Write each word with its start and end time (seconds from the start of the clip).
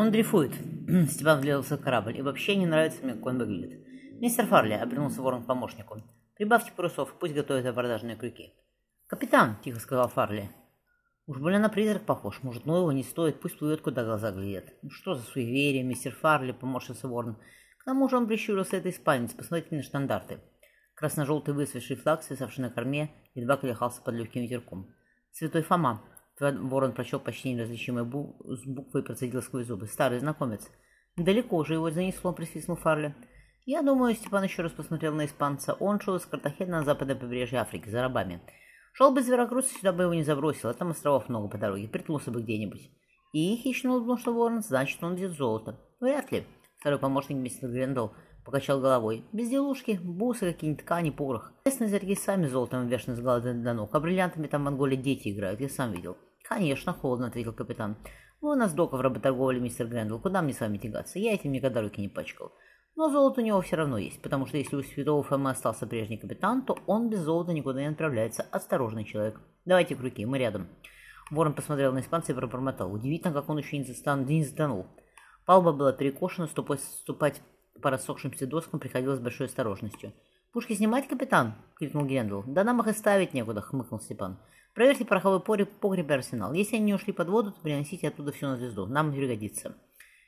Он 0.00 0.10
дрейфует. 0.10 0.54
Степан 1.10 1.40
влился 1.40 1.76
в 1.76 1.82
корабль. 1.82 2.16
И 2.16 2.22
вообще 2.22 2.56
не 2.56 2.64
нравится 2.64 3.00
мне, 3.02 3.12
как 3.12 3.26
он 3.26 3.36
выглядит. 3.36 3.86
Мистер 4.18 4.46
Фарли, 4.46 4.72
обернулся 4.72 5.20
ворон 5.20 5.42
к 5.42 5.46
помощнику. 5.46 6.02
Прибавьте 6.36 6.72
парусов, 6.74 7.12
пусть 7.20 7.34
готовят 7.34 7.66
абордажные 7.66 8.16
крюки. 8.16 8.54
Капитан, 9.06 9.58
тихо 9.62 9.78
сказал 9.78 10.08
Фарли. 10.08 10.50
Уж 11.26 11.36
больно 11.36 11.58
на 11.58 11.68
призрак 11.68 12.06
похож. 12.06 12.42
Может, 12.42 12.64
ну 12.64 12.78
его 12.78 12.92
не 12.92 13.02
стоит, 13.02 13.42
пусть 13.42 13.58
плывет, 13.58 13.82
куда 13.82 14.02
глаза 14.02 14.32
глядят. 14.32 14.72
Ну 14.80 14.88
что 14.88 15.16
за 15.16 15.22
суеверие, 15.22 15.82
мистер 15.82 16.14
Фарли, 16.14 16.52
поморщился 16.52 17.06
ворон. 17.06 17.36
К 17.76 17.84
тому 17.84 18.08
же 18.08 18.16
он 18.16 18.26
прищурился 18.26 18.78
этой 18.78 18.94
спальницы, 18.94 19.36
посмотрите 19.36 19.76
на 19.76 19.82
штандарты. 19.82 20.40
Красно-желтый 20.94 21.52
высвежий 21.52 21.96
флаг, 21.96 22.22
свисавший 22.22 22.62
на 22.62 22.70
корме, 22.70 23.10
едва 23.34 23.58
колыхался 23.58 24.00
под 24.00 24.14
легким 24.14 24.40
ветерком. 24.40 24.94
«Святой 25.30 25.60
Фома!» 25.60 26.02
Ворон 26.40 26.92
прочел 26.92 27.20
почти 27.20 27.52
неразличимые 27.52 28.04
бу 28.04 28.36
буквы 28.66 29.00
и 29.00 29.04
процедил 29.04 29.42
сквозь 29.42 29.66
зубы. 29.66 29.86
«Старый 29.86 30.20
знакомец!» 30.20 30.70
«Далеко 31.16 31.62
же 31.64 31.74
его 31.74 31.90
занесло»,— 31.90 32.32
присвистнул 32.34 32.76
Фарли. 32.76 33.14
«Я 33.66 33.82
думаю, 33.82 34.14
Степан 34.14 34.44
еще 34.44 34.62
раз 34.62 34.72
посмотрел 34.72 35.14
на 35.14 35.26
испанца. 35.26 35.74
Он 35.74 36.00
шел 36.00 36.16
из 36.16 36.24
Картахена 36.24 36.78
на 36.78 36.84
западное 36.84 37.14
побережье 37.14 37.58
Африки, 37.58 37.90
за 37.90 38.00
рабами. 38.00 38.40
Шел 38.94 39.12
бы 39.12 39.20
из 39.20 39.28
Веракруса, 39.28 39.68
сюда 39.74 39.92
бы 39.92 40.04
его 40.04 40.14
не 40.14 40.22
забросил, 40.22 40.70
а 40.70 40.74
там 40.74 40.90
островов 40.90 41.28
много 41.28 41.48
по 41.48 41.58
дороге, 41.58 41.88
приткнулся 41.88 42.30
бы 42.30 42.42
где-нибудь». 42.42 42.90
И 43.32 43.56
хищно 43.56 43.92
улыбнулся 43.92 44.32
ворон, 44.32 44.62
значит, 44.62 45.02
он 45.04 45.14
везет 45.14 45.32
золото. 45.32 45.78
«Вряд 46.00 46.32
ли». 46.32 46.44
Второй 46.78 46.98
помощник 46.98 47.36
мистер 47.36 47.68
Грендел 47.68 48.14
покачал 48.44 48.80
головой. 48.80 49.24
Безделушки, 49.32 50.00
бусы, 50.02 50.52
какие-нибудь 50.52 50.84
ткани, 50.84 51.10
порох. 51.10 51.52
Местные 51.66 51.88
зерги 51.90 52.14
сами 52.14 52.46
золотом 52.46 52.88
вешаны 52.88 53.14
с 53.14 53.20
головы 53.20 53.52
до 53.52 53.74
ног, 53.74 53.90
а 53.94 54.00
бриллиантами 54.00 54.46
там 54.46 54.62
в 54.62 54.64
Монголии 54.64 54.96
дети 54.96 55.28
играют, 55.28 55.60
я 55.60 55.68
сам 55.68 55.92
видел. 55.92 56.16
Конечно, 56.50 56.92
холодно, 56.92 57.28
ответил 57.28 57.52
капитан. 57.52 57.96
Вы 58.40 58.54
у 58.54 58.54
нас 58.56 58.72
дока 58.72 58.96
в 58.96 59.00
работорговле, 59.00 59.60
мистер 59.60 59.86
Грендел, 59.86 60.18
куда 60.18 60.42
мне 60.42 60.52
с 60.52 60.58
вами 60.58 60.78
тягаться? 60.78 61.20
Я 61.20 61.32
этим 61.32 61.52
никогда 61.52 61.80
руки 61.80 62.00
не 62.00 62.08
пачкал. 62.08 62.50
Но 62.96 63.08
золото 63.08 63.40
у 63.40 63.44
него 63.44 63.60
все 63.60 63.76
равно 63.76 63.98
есть, 63.98 64.20
потому 64.20 64.46
что 64.46 64.56
если 64.56 64.74
у 64.74 64.82
святого 64.82 65.22
Фомы 65.22 65.50
остался 65.50 65.86
прежний 65.86 66.16
капитан, 66.16 66.62
то 66.62 66.76
он 66.88 67.08
без 67.08 67.20
золота 67.20 67.52
никуда 67.52 67.80
не 67.80 67.86
отправляется. 67.86 68.44
Осторожный 68.50 69.04
человек. 69.04 69.40
Давайте 69.64 69.94
к 69.94 70.00
руке, 70.00 70.26
мы 70.26 70.38
рядом. 70.38 70.66
Ворон 71.30 71.54
посмотрел 71.54 71.92
на 71.92 72.00
испанца 72.00 72.32
и 72.32 72.34
пробормотал. 72.34 72.92
Удивительно, 72.92 73.32
как 73.32 73.48
он 73.48 73.58
еще 73.58 73.78
не, 73.78 73.84
застан... 73.84 74.26
не 74.26 74.42
затонул. 74.42 74.88
Палуба 75.46 75.70
была 75.70 75.92
перекошена, 75.92 76.48
ступать 76.48 77.40
по 77.80 77.90
рассохшимся 77.90 78.48
доскам 78.48 78.80
приходилось 78.80 79.20
с 79.20 79.22
большой 79.22 79.46
осторожностью. 79.46 80.12
«Пушки 80.52 80.72
снимать, 80.72 81.06
капитан?»— 81.06 81.54
крикнул 81.78 82.04
Гендел. 82.04 82.42
«Да 82.44 82.64
нам 82.64 82.80
их 82.80 82.88
и 82.88 82.92
ставить 82.92 83.34
некуда»,— 83.34 83.60
хмыкнул 83.62 84.00
Степан. 84.00 84.36
«Проверьте 84.74 85.04
пороховой 85.04 85.40
погреб, 85.40 85.70
погреб 85.78 86.10
и 86.10 86.14
арсенал. 86.14 86.52
Если 86.52 86.74
они 86.74 86.86
не 86.86 86.94
ушли 86.94 87.12
под 87.12 87.28
воду, 87.28 87.52
то 87.52 87.60
приносите 87.60 88.08
оттуда 88.08 88.32
все 88.32 88.48
на 88.48 88.56
звезду. 88.56 88.86
Нам 88.86 89.12
пригодится». 89.12 89.76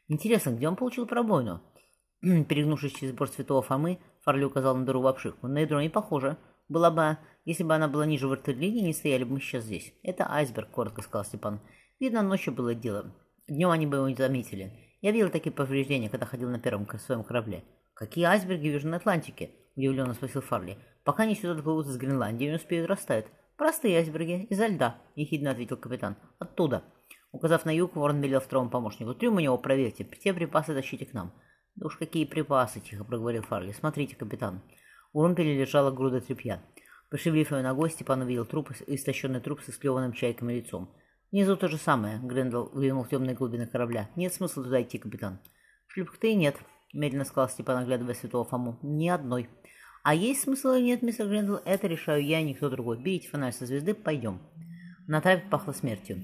«Интересно, 0.07 0.51
где 0.51 0.69
он 0.69 0.77
получил 0.77 1.07
пробоину?» 1.07 1.61
Перегнувшись 2.21 2.93
через 2.93 3.13
борт 3.15 3.33
святого 3.33 3.63
Фомы, 3.63 3.99
Фарли 4.21 4.45
указал 4.45 4.77
на 4.77 4.87
дыру 4.87 5.01
в 5.01 5.09
обшивку. 5.09 5.49
«На 5.49 5.59
ядро 5.59 5.83
не 5.83 5.89
похоже. 5.89 6.37
Была 6.69 6.93
бы... 6.93 7.19
Если 7.45 7.65
бы 7.65 7.75
она 7.75 7.89
была 7.89 8.07
ниже 8.07 8.29
вертолинии, 8.29 8.83
не 8.83 8.93
стояли 8.93 9.25
бы 9.25 9.33
мы 9.33 9.41
сейчас 9.41 9.65
здесь. 9.65 9.93
Это 10.05 10.31
айсберг»,— 10.31 10.71
коротко 10.71 11.03
сказал 11.03 11.25
Степан. 11.25 11.61
«Видно, 11.99 12.23
ночью 12.23 12.53
было 12.53 12.77
дело. 12.77 13.13
Днем 13.49 13.71
они 13.71 13.89
бы 13.89 13.97
его 13.97 14.09
не 14.09 14.15
заметили. 14.15 14.73
Я 15.01 15.11
видел 15.11 15.31
такие 15.31 15.53
повреждения, 15.53 16.09
когда 16.09 16.27
ходил 16.27 16.49
на 16.49 16.61
первом 16.61 16.87
своем 17.01 17.25
корабле. 17.25 17.65
Какие 17.95 18.27
айсберги 18.27 18.69
в 18.69 18.75
Южной 18.75 18.99
Атлантике? 18.99 19.51
Удивленно 19.77 20.15
спросил 20.15 20.41
Фарли. 20.41 20.79
Пока 21.05 21.25
они 21.25 21.35
сюда 21.35 21.55
доплывут 21.55 21.87
из 21.87 21.97
Гренландии, 21.97 22.47
не 22.47 22.57
успеют 22.57 22.89
растаять. 22.89 23.27
Простые 23.57 23.99
айсберги, 23.99 24.47
изо 24.51 24.67
льда, 24.67 24.99
ехидно 25.15 25.51
ответил 25.51 25.77
капитан. 25.77 26.17
Оттуда. 26.39 26.85
Указав 27.33 27.65
на 27.65 27.75
юг, 27.75 27.97
Ворон 27.97 28.21
велел 28.21 28.41
второму 28.41 28.71
помощнику. 28.71 29.15
Трюм 29.15 29.37
у 29.37 29.41
него 29.41 29.57
проверьте, 29.59 30.07
все 30.19 30.35
припасы 30.35 30.75
тащите 30.75 31.07
к 31.07 31.15
нам. 31.15 31.33
Да 31.77 31.87
уж 31.87 31.97
какие 31.97 32.25
припасы, 32.25 32.81
тихо 32.81 33.05
проговорил 33.05 33.43
Фарли. 33.43 33.73
Смотрите, 33.73 34.17
капитан. 34.17 34.63
У 35.13 35.23
румпеля 35.23 35.59
лежала 35.59 35.91
груда 35.91 36.21
тряпья. 36.21 36.63
Пошевелив 37.11 37.53
ее 37.53 37.63
ногой, 37.63 37.91
Степан 37.91 38.23
увидел 38.23 38.47
труп, 38.47 38.71
истощенный 38.87 39.41
труп 39.41 39.61
с 39.61 39.71
исклеванным 39.71 40.13
чайками 40.13 40.55
лицом. 40.55 40.95
«Внизу 41.31 41.57
то 41.57 41.69
же 41.69 41.79
самое»,— 41.79 42.19
Грендел 42.23 42.71
выглянул 42.73 43.05
в 43.05 43.09
темные 43.09 43.35
глубины 43.35 43.67
корабля. 43.67 44.11
«Нет 44.17 44.35
смысла 44.35 44.65
туда 44.65 44.83
идти, 44.83 44.99
капитан». 44.99 45.39
«Шлюпок-то 45.89 46.27
и 46.27 46.35
нет»,— 46.35 46.57
медленно 46.93 47.25
сказал 47.25 47.49
Степан, 47.49 47.79
оглядывая 47.79 48.15
святого 48.15 48.45
Фому. 48.45 48.79
«Ни 48.83 49.09
одной». 49.09 49.49
«А 50.03 50.15
есть 50.15 50.43
смысл 50.43 50.73
или 50.73 50.85
нет, 50.85 51.03
мистер 51.03 51.29
Грендел? 51.29 51.61
Это 51.65 51.87
решаю 51.87 52.25
я, 52.25 52.43
никто 52.43 52.69
другой. 52.69 52.99
Берите 52.99 53.29
фонарь 53.29 53.53
со 53.53 53.67
звезды, 53.67 53.95
пойдем». 53.95 54.41
На 55.07 55.21
трапе 55.21 55.45
пахло 55.49 55.73
смертью. 55.73 56.21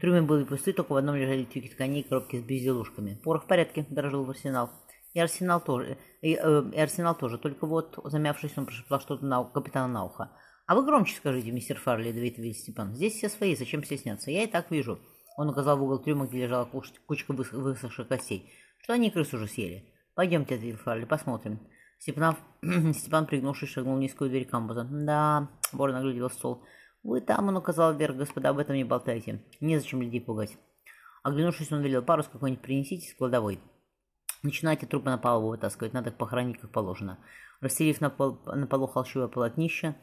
Трюмы 0.00 0.22
были 0.22 0.44
пусты, 0.44 0.72
только 0.72 0.92
в 0.92 0.96
одном 0.96 1.16
лежали 1.16 1.44
тюки 1.44 1.68
тканей 1.68 2.02
и 2.02 2.08
коробки 2.08 2.36
с 2.36 2.42
безделушками. 2.42 3.20
«Порох 3.24 3.44
в 3.44 3.46
порядке»,— 3.48 3.86
дорожил 3.90 4.24
в 4.24 4.30
арсенал. 4.30 4.70
И 5.14 5.20
арсенал 5.20 5.60
тоже, 5.60 5.98
и, 6.20 6.34
э, 6.34 6.70
и 6.72 6.78
арсенал 6.78 7.16
тоже, 7.16 7.38
только 7.38 7.66
вот, 7.66 7.98
замявшись, 8.04 8.56
он 8.56 8.66
прошептал 8.66 9.00
что-то 9.00 9.24
на 9.24 9.42
капитана 9.42 9.92
на 9.92 10.04
ухо. 10.04 10.30
«А 10.66 10.74
вы 10.74 10.84
громче 10.84 11.16
скажите, 11.16 11.50
мистер 11.50 11.78
Фарли»,— 11.78 12.12
довитовил 12.12 12.52
Степан. 12.54 12.94
«Здесь 12.94 13.14
все 13.14 13.28
свои, 13.28 13.56
зачем 13.56 13.82
стесняться? 13.82 14.30
Я 14.30 14.44
и 14.44 14.46
так 14.46 14.70
вижу». 14.70 15.00
Он 15.36 15.48
указал 15.48 15.78
в 15.78 15.82
угол 15.82 15.98
трюма, 15.98 16.26
где 16.26 16.44
лежала 16.44 16.66
кучка 16.66 17.32
высохших 17.32 18.06
костей. 18.06 18.52
«Что 18.82 18.92
они 18.92 19.10
крыс 19.10 19.32
уже 19.32 19.48
съели?» 19.48 19.84
«Пойдемте»,— 20.14 20.54
ответил 20.56 20.78
Фарли,— 20.78 21.04
«посмотрим». 21.06 21.58
Степан, 21.98 22.36
Степан, 22.94 23.26
пригнувшись, 23.26 23.70
шагнул 23.70 23.96
в 23.96 24.00
низкую 24.00 24.30
дверь 24.30 24.46
камбуза. 24.46 24.84
«Да»,— 24.90 25.48
Борн 25.72 25.96
оглядел 25.96 26.30
стол. 26.30 26.64
«Вы 27.02 27.20
там»,— 27.20 27.48
он 27.48 27.56
указал 27.56 27.94
вверх,— 27.94 28.16
«господа, 28.16 28.50
об 28.50 28.58
этом 28.58 28.76
не 28.76 28.84
болтайте. 28.84 29.42
Незачем 29.60 30.02
людей 30.02 30.20
пугать». 30.20 30.56
Оглянувшись, 31.22 31.72
он 31.72 31.82
велел 31.82 32.02
парус 32.02 32.28
какой-нибудь 32.28 32.62
принесите 32.62 33.10
с 33.10 33.14
кладовой. 33.14 33.60
Начинайте 34.42 34.86
трупы 34.86 35.10
на 35.10 35.18
палубу 35.18 35.48
вытаскивать, 35.48 35.92
надо 35.92 36.10
их 36.10 36.16
похоронить 36.16 36.58
как 36.58 36.70
положено. 36.70 37.18
Расстелив 37.60 38.00
на, 38.00 38.08
пол, 38.08 38.40
на 38.46 38.66
полу 38.68 38.86
холщовое 38.86 39.26
полотнище, 39.26 39.96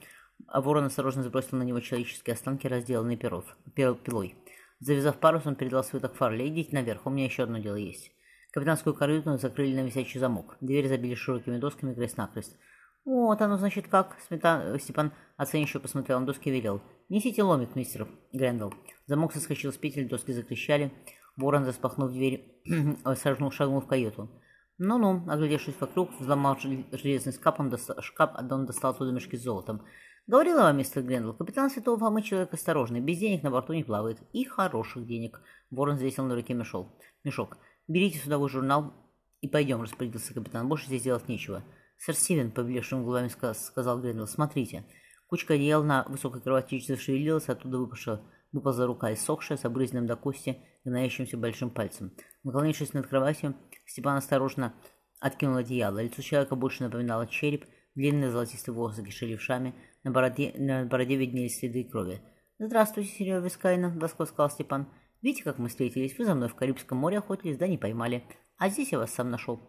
ворон 0.53 0.85
осторожно 0.85 1.23
сбросил 1.23 1.57
на 1.57 1.63
него 1.63 1.79
человеческие 1.79 2.33
останки, 2.33 2.67
разделанные 2.67 3.15
перов, 3.15 3.45
пилой. 3.73 4.35
Завязав 4.79 5.17
парус, 5.19 5.45
он 5.45 5.55
передал 5.55 5.83
свиток 5.85 6.15
Фарли. 6.15 6.47
«Идите 6.49 6.75
наверх, 6.75 7.05
у 7.05 7.09
меня 7.09 7.25
еще 7.25 7.43
одно 7.43 7.59
дело 7.59 7.75
есть». 7.75 8.11
Капитанскую 8.55 8.93
каюту 8.95 9.35
закрыли 9.35 9.75
на 9.75 9.85
висячий 9.85 10.17
замок. 10.17 10.55
Дверь 10.61 10.87
забили 10.87 11.13
широкими 11.13 11.57
досками 11.57 11.93
крест-накрест. 11.93 12.57
«Вот 13.03 13.41
оно, 13.41 13.57
значит, 13.57 13.89
как?» 13.89 14.15
Сметан... 14.29 14.79
Степан 14.79 15.11
оценивающе 15.35 15.79
посмотрел 15.79 16.21
на 16.21 16.25
доски 16.25 16.47
и 16.47 16.53
велел. 16.53 16.81
«Несите 17.09 17.43
ломик, 17.43 17.75
мистер 17.75 18.07
Грэндалл». 18.31 18.73
Замок 19.07 19.33
соскочил 19.33 19.73
с 19.73 19.77
петель, 19.77 20.07
доски 20.07 20.31
закричали. 20.31 20.93
Ворон, 21.35 21.65
распахнув 21.65 22.13
дверь, 22.13 22.61
шагнул, 23.21 23.51
шагнул 23.51 23.81
в 23.81 23.87
каюту. 23.87 24.29
«Ну-ну», 24.77 25.29
оглядевшись 25.29 25.75
вокруг, 25.77 26.17
взломал 26.17 26.57
железный 26.57 27.33
шкаф, 27.33 27.59
он 27.59 27.69
достал, 27.69 28.01
шкаф, 28.01 28.31
он 28.39 28.65
достал 28.65 28.91
оттуда 28.91 29.11
мешки 29.11 29.35
с 29.35 29.43
золотом. 29.43 29.81
Говорила 30.27 30.61
вам, 30.61 30.77
мистер 30.77 31.03
Грендел, 31.03 31.33
капитан 31.33 31.69
Святого 31.69 31.99
Фомы 31.99 32.21
человек 32.21 32.53
осторожный, 32.53 33.01
без 33.01 33.17
денег 33.17 33.43
на 33.43 33.51
борту 33.51 33.73
не 33.73 33.83
плавает. 33.83 34.17
И 34.31 34.45
хороших 34.45 35.05
денег. 35.05 35.41
Ворон 35.71 35.97
взвесил 35.97 36.23
на 36.23 36.35
руке 36.35 36.53
мешок. 36.53 36.87
Мешок. 37.25 37.57
Берите 37.87 38.19
судовой 38.19 38.49
журнал 38.49 38.93
и 39.41 39.47
пойдем, 39.47 39.81
распорядился 39.81 40.33
капитан. 40.33 40.67
Больше 40.67 40.87
здесь 40.87 41.03
делать 41.03 41.27
нечего. 41.27 41.63
Сэр 41.97 42.15
Стивен, 42.15 42.51
повелевшим 42.51 43.03
глазами, 43.03 43.53
сказал 43.53 44.01
Грендел, 44.01 44.27
смотрите. 44.27 44.85
Кучка 45.27 45.53
одеял 45.53 45.83
на 45.83 46.03
высокой 46.07 46.41
кровати 46.41 46.79
зашевелилась, 46.79 47.49
оттуда 47.49 47.77
выпала, 47.77 48.21
выползла 48.51 48.85
рука, 48.85 49.13
иссохшая, 49.13 49.57
с 49.57 49.65
обрызенным 49.65 50.07
до 50.07 50.15
кости, 50.15 50.57
гнающимся 50.83 51.37
большим 51.37 51.69
пальцем. 51.69 52.11
Наклонившись 52.43 52.93
над 52.93 53.07
кроватью, 53.07 53.55
Степан 53.85 54.17
осторожно 54.17 54.73
откинул 55.19 55.57
одеяло. 55.57 56.01
Лицо 56.01 56.21
человека 56.21 56.55
больше 56.55 56.83
напоминало 56.83 57.27
череп, 57.27 57.65
длинные 57.95 58.31
золотистые 58.31 58.75
волосы 58.75 59.03
кишели 59.03 59.35
в 59.35 59.41
шаме, 59.41 59.73
на 60.03 60.11
бороде, 60.11 60.53
на 60.57 60.85
бороде 60.85 61.15
виднелись 61.15 61.59
следы 61.59 61.83
крови. 61.83 62.21
«Здравствуйте, 62.59 63.09
Серега 63.09 63.43
Вискайна»,— 63.43 63.93
сказал 64.07 64.49
Степан. 64.49 64.87
«Видите, 65.25 65.43
как 65.43 65.57
мы 65.57 65.69
встретились? 65.69 66.15
Вы 66.19 66.25
за 66.25 66.35
мной 66.35 66.49
в 66.49 66.53
Карибском 66.53 66.99
море 66.99 67.17
охотились, 67.17 67.57
да 67.57 67.65
не 67.65 67.79
поймали. 67.79 68.23
А 68.59 68.69
здесь 68.69 68.91
я 68.91 68.99
вас 68.99 69.11
сам 69.11 69.31
нашел». 69.31 69.59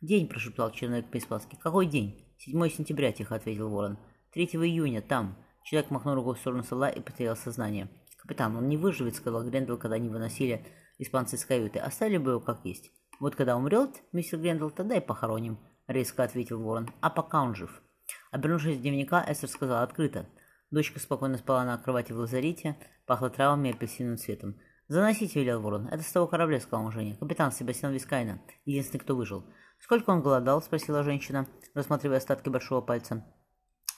«День»,— 0.00 0.26
прошептал 0.30 0.72
человек 0.72 1.10
по-испански. 1.10 1.58
«Какой 1.62 1.84
день?» 1.84 2.34
«7 2.38 2.70
сентября»,— 2.70 3.12
тихо 3.12 3.34
ответил 3.34 3.68
Ворон. 3.68 3.98
«3 4.34 4.46
июня, 4.64 5.02
там». 5.02 5.36
Человек 5.64 5.90
махнул 5.90 6.14
рукой 6.14 6.34
в 6.34 6.38
сторону 6.38 6.62
стола 6.62 6.88
и 6.88 7.02
потерял 7.02 7.36
сознание. 7.36 7.90
«Капитан, 8.16 8.56
он 8.56 8.70
не 8.70 8.78
выживет»,— 8.78 9.14
сказал 9.16 9.44
Грендел, 9.44 9.76
когда 9.76 9.96
они 9.96 10.08
выносили 10.08 10.64
испанцы 10.96 11.36
из 11.36 11.44
каюты. 11.44 11.78
«Оставили 11.78 12.16
бы 12.16 12.30
его 12.30 12.40
как 12.40 12.64
есть». 12.64 12.90
«Вот 13.20 13.36
когда 13.36 13.58
умрет, 13.58 13.90
мистер 14.12 14.38
Грендел, 14.38 14.70
тогда 14.70 14.96
и 14.96 15.00
похороним»,— 15.00 15.58
резко 15.88 16.22
ответил 16.22 16.62
Ворон. 16.62 16.88
«А 17.02 17.10
пока 17.10 17.42
он 17.42 17.54
жив». 17.54 17.82
Обернувшись 18.30 18.78
в 18.78 18.80
дневника, 18.80 19.22
Эстер 19.28 19.50
сказала 19.50 19.82
открыто. 19.82 20.26
Дочка 20.70 20.98
спокойно 21.00 21.36
спала 21.36 21.66
на 21.66 21.76
кровати 21.76 22.12
в 22.12 22.16
лазарете, 22.16 22.78
пахло 23.04 23.28
травами 23.28 23.68
и 23.68 23.72
апельсиновым 23.72 24.16
цветом. 24.16 24.56
«Заносите»,— 24.92 25.40
велел 25.42 25.62
ворон. 25.62 25.88
«Это 25.88 26.02
с 26.02 26.12
того 26.12 26.26
корабля»,— 26.26 26.60
сказал 26.60 26.84
он 26.84 26.92
Жене. 26.92 27.16
«Капитан 27.18 27.50
Себастьян 27.50 27.94
Вискайна, 27.94 28.42
единственный, 28.66 29.00
кто 29.00 29.16
выжил». 29.16 29.42
«Сколько 29.78 30.10
он 30.10 30.20
голодал?»— 30.20 30.60
спросила 30.62 31.02
женщина, 31.02 31.46
рассматривая 31.72 32.18
остатки 32.18 32.50
большого 32.50 32.82
пальца. 32.82 33.24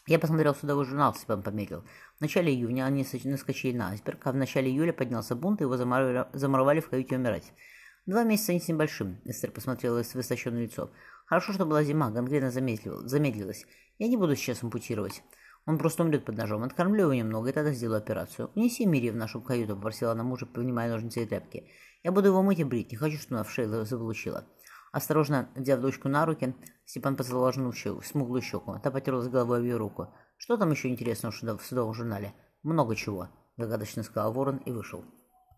Я 0.07 0.21
посмотрел 0.21 0.55
судовой 0.55 0.85
журнал, 0.85 1.13
Степан 1.13 1.43
помедлил. 1.43 1.83
В 2.19 2.21
начале 2.21 2.55
июня 2.55 2.85
они 2.85 3.05
наскочили 3.25 3.77
на 3.77 3.89
айсберг, 3.91 4.25
а 4.25 4.31
в 4.31 4.37
начале 4.37 4.71
июля 4.71 4.93
поднялся 4.93 5.35
бунт, 5.35 5.61
и 5.61 5.65
его 5.65 5.77
замуровали 5.77 6.79
в 6.79 6.89
каюте 6.89 7.17
умирать. 7.17 7.53
Два 8.07 8.23
месяца 8.23 8.53
не 8.53 8.61
с 8.61 8.69
небольшим. 8.69 9.21
Эстер 9.25 9.51
посмотрела 9.51 10.01
в 10.01 10.15
высоченное 10.15 10.63
лицо. 10.63 10.93
Хорошо, 11.27 11.55
что 11.55 11.67
была 11.67 11.83
зима, 11.83 12.13
гангрена 12.13 12.53
замедлилась. 12.53 13.67
Я 13.99 14.07
не 14.07 14.17
буду 14.17 14.37
сейчас 14.37 14.63
ампутировать. 14.63 15.25
Он 15.67 15.79
просто 15.79 16.03
умрет 16.03 16.25
под 16.25 16.37
ножом. 16.37 16.63
Откормлю 16.63 17.05
его 17.05 17.15
немного, 17.15 17.51
и 17.51 17.53
тогда 17.53 17.73
сделаю 17.73 17.99
операцию. 17.99 18.51
Унеси 18.55 18.85
Мири 18.85 19.11
в 19.11 19.17
нашу 19.17 19.41
каюту, 19.41 19.77
попросила 19.77 20.13
она 20.13 20.23
мужа, 20.23 20.47
поднимая 20.47 20.91
ножницы 20.91 21.23
и 21.23 21.27
тряпки. 21.27 21.71
Я 22.03 22.13
буду 22.13 22.29
его 22.29 22.43
мыть 22.43 22.59
и 22.59 22.65
брить. 22.65 22.91
Не 22.93 22.99
хочу, 22.99 23.19
чтобы 23.19 23.37
она 23.37 23.45
в 23.45 23.51
шею 23.51 23.85
заполучила. 23.85 24.45
Осторожно 24.93 25.49
взяв 25.57 25.81
дочку 25.81 26.09
на 26.09 26.27
руки, 26.27 26.55
Степан 26.85 27.17
поцеловал 27.17 27.53
жену 27.53 27.73
в 27.73 28.07
смуглую 28.07 28.43
щеку. 28.43 28.79
Та 28.83 28.91
потерлась 28.91 29.29
головой 29.29 29.61
в 29.61 29.65
ее 29.65 29.77
руку. 29.77 30.15
Что 30.37 30.57
там 30.57 30.71
еще 30.71 30.89
интересного 30.89 31.33
в 31.57 31.65
судовом 31.65 31.95
журнале? 31.95 32.35
Много 32.63 32.95
чего, 32.95 33.29
загадочно 33.57 34.03
сказал 34.03 34.33
Ворон 34.33 34.59
и 34.59 34.71
вышел. 34.71 35.05